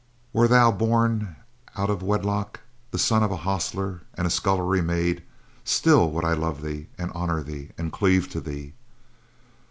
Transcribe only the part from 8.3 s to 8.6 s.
to